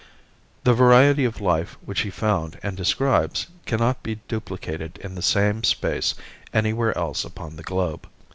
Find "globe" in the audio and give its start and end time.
7.61-8.07